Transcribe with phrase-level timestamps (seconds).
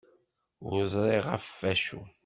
[0.69, 2.01] Ur ẓriɣ ɣef acu.